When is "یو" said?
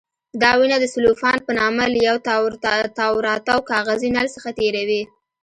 2.07-2.17